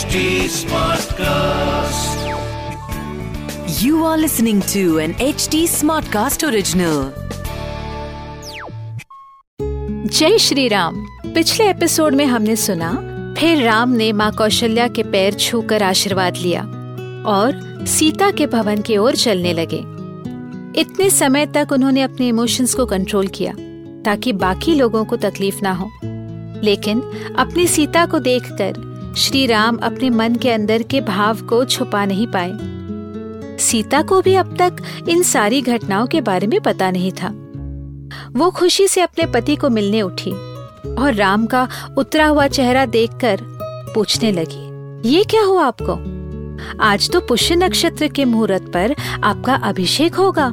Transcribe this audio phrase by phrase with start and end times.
[0.00, 2.20] HD Smartcast.
[3.82, 7.02] You are listening to an HD Smartcast original.
[10.08, 12.90] जय श्री राम पिछले episode में हमने सुना,
[13.38, 16.62] फिर राम ने माँ कौशल्या के पैर छूकर आशीर्वाद लिया
[17.26, 19.84] और सीता के भवन की ओर चलने लगे
[20.80, 23.52] इतने समय तक उन्होंने अपने इमोशंस को कंट्रोल किया,
[24.04, 25.90] ताकि बाकी लोगों को तकलीफ़ ना हो
[26.64, 27.00] लेकिन
[27.38, 32.26] अपनी सीता को देखकर श्री राम अपने मन के अंदर के भाव को छुपा नहीं
[32.26, 34.76] पाए। सीता को भी अब तक
[35.08, 37.28] इन सारी घटनाओं के बारे में पता नहीं था।
[38.32, 40.32] वो खुशी से अपने पति को मिलने उठी
[40.94, 43.40] और राम का उतरा हुआ चेहरा देखकर
[43.94, 45.98] पूछने लगी, ये क्या हुआ आपको?
[46.84, 50.50] आज तो पुष्य नक्षत्र के मुहूर्त पर आपका अभिषेक होगा।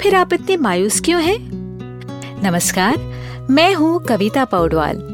[0.00, 1.38] फिर आप इतने मायूस क्यों हैं?
[2.44, 2.98] नमस्कार,
[3.50, 5.13] मैं हूँ कविता पौडवाल।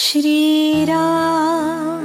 [0.00, 2.02] श्री राम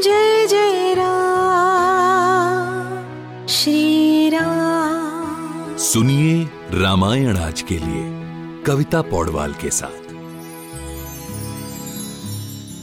[0.00, 3.06] जय जय राम
[3.46, 8.22] श्री राम। सुनिए रामायण आज के लिए
[8.62, 10.12] कविता पौडवाल के साथ।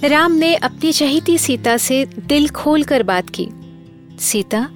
[0.06, 3.50] राम ने अपनी चहीती सीता से दिल खोल कर बात की।
[4.19, 4.69] सीता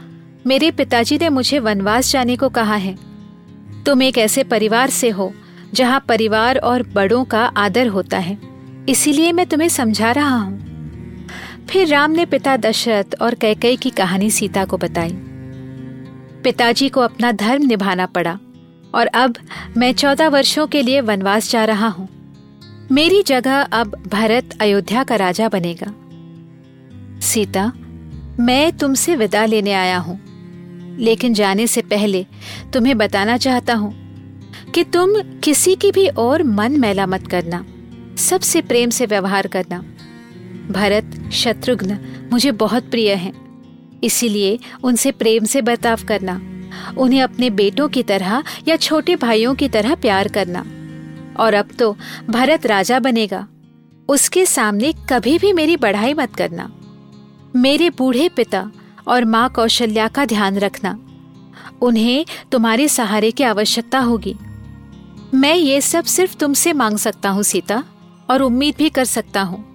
[0.48, 2.98] मेरे पिताजी ने मुझे वनवास जाने को कहा है।
[3.84, 5.34] तुम एक ऐसे परिवार से हो
[5.74, 8.53] जहाँ परिवार और बड़ों का आदर होता है।
[8.90, 10.62] इसीलिए मैं तुम्हें समझा रहा हूँ।
[11.70, 15.14] फिर राम ने पिता दशरथ और कैकई की कहानी सीता को बताई।
[16.44, 18.38] पिताजी को अपना धर्म निभाना पड़ा
[18.96, 19.36] और अब
[19.78, 22.08] मैं चौदह वर्षों के लिए वनवास जा रहा हूँ।
[22.92, 25.94] मेरी जगह अब भरत अयोध्या का राजा बनेगा।
[27.20, 27.72] सीता,
[28.40, 30.20] मैं तुमसे विदा लेने आया हूँ,
[31.00, 32.26] लेकिन जाने से पहले
[32.74, 33.94] तुम्हें बताना चाहता हूँ
[34.72, 37.66] कि तुम किसी की भी और मन मैला मत करना।
[38.18, 39.80] सबसे प्रेम से व्यवहार करना।
[40.72, 41.98] भरत, शत्रुघ्न
[42.32, 43.34] मुझे बहुत प्रिय हैं,
[44.04, 46.42] इसीलिए उनसे प्रेम से बर्ताव करना,
[46.98, 50.66] उन्हें अपने बेटों की तरह या छोटे भाइयों की तरह प्यार करना।
[51.40, 51.96] और अब तो
[52.30, 53.48] भरत राजा बनेगा,
[54.10, 56.72] उसके सामने कभी भी मेरी बढ़ाई मत करना।
[57.56, 58.72] मेरे बूढ़े पिता
[59.08, 61.00] और माँ कौशल्या का ध्यान रखना,
[61.82, 64.36] उन्हें तुम्हारे सहारे की आवश्यकता होगी।
[65.34, 67.84] मैं ये सब सिर्फ़ तुमसे मांग सकता हूँ, सीता।
[68.34, 69.74] और उम्मीद भी कर सकता हूँ।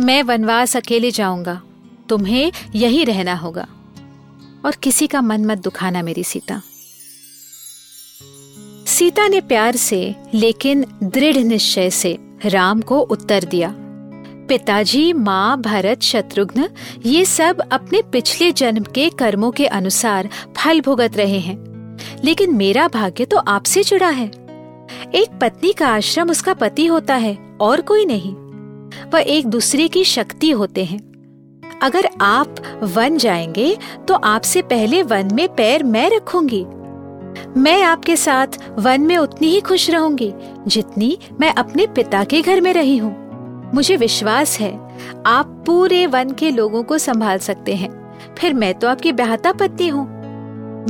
[0.00, 1.62] मैं वनवास अकेले जाऊँगा।
[2.08, 3.68] तुम्हें यही रहना होगा।
[4.64, 6.62] और किसी का मन मत दुखाना मेरी सीता।
[8.86, 13.74] सीता ने प्यार से, लेकिन दृढ़ निश्चय से राम को उत्तर दिया।
[14.48, 16.68] पिताजी, माँ, भरत, शत्रुघ्न,
[17.06, 21.70] ये सब अपने पिछले जन्म के कर्मों के अनुसार फल भुगत रहे हैं।
[22.24, 24.49] लेकिन मेरा भाग्य तो आपसे जुड़ा है।
[25.14, 28.34] एक पत्नी का आश्रम उसका पति होता है, और कोई नहीं।
[29.10, 30.98] वह एक दूसरे की शक्ति होते हैं।
[31.82, 33.76] अगर आप वन जाएँगे
[34.08, 36.64] तो आपसे पहले वन में पैर मैं रखूँगी।
[37.60, 38.46] मैं आपके साथ
[38.78, 40.32] वन में उतनी ही खुश रहूँगी,
[40.66, 44.72] जितनी मैं अपने पिता के घर में रही हूँ। मुझे विश्वास है,
[45.26, 47.90] आप पूरे वन के लोगों को संभाल सकते हैं।
[48.38, 50.06] फिर मैं तो आपकी ब्याहता पत्नी हूँ।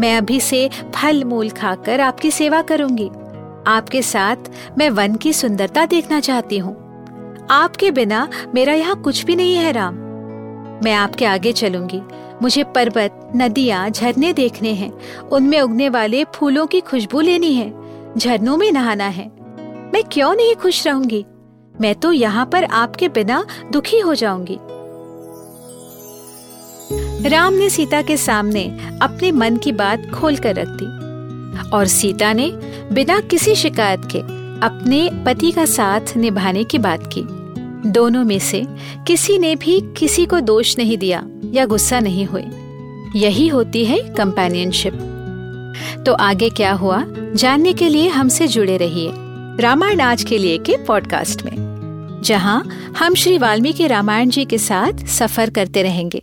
[0.00, 3.10] मैं अभी से फल मूल खाकर आपकी सेवा करूँगी।
[3.66, 4.36] आपके साथ
[4.78, 6.90] मैं वन की सुंदरता देखना चाहती हूँ।
[7.50, 9.94] आपके बिना मेरा यहाँ कुछ भी नहीं है, राम।
[10.84, 12.02] मैं आपके आगे चलूँगी।
[12.42, 17.74] मुझे पर्वत, नदियाँ, झरने देखने हैं। उनमें उगने वाले फूलों की खुशबू लेनी है।
[18.18, 19.30] झरनों में नहाना है।
[19.94, 21.24] मैं क्यों नहीं खुश रहूँगी?
[21.80, 24.58] मैं तो यहाँ पर आपके बिना दुखी हो जाऊँगी।
[27.28, 28.64] राम ने सीता के सामने
[29.02, 31.09] अपने मन की बात खोल कर रख दी।
[31.72, 32.50] और सीता ने
[32.92, 34.18] बिना किसी शिकायत के
[34.66, 37.22] अपने पति का साथ निभाने की बात की।
[37.90, 38.64] दोनों में से
[39.06, 42.44] किसी ने भी किसी को दोष नहीं दिया या गुस्सा नहीं हुए।
[43.16, 45.06] यही होती है कंपेनियनशिप
[46.06, 47.04] तो आगे क्या हुआ?
[47.34, 49.12] जानने के लिए हमसे जुड़े रहिए
[49.60, 52.64] रामायण आज के लिए के पॉडकास्ट में, जहाँ
[52.98, 56.22] हम श्री वाल्मीकि रामायण जी के साथ सफ़र करते रहेंगे।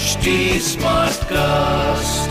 [0.00, 0.22] original.
[0.22, 2.29] HT Smartcast.